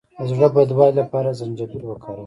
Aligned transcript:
د 0.17 0.21
زړه 0.29 0.47
بدوالي 0.55 0.95
لپاره 1.01 1.35
زنجبیل 1.39 1.83
وکاروئ 1.85 2.19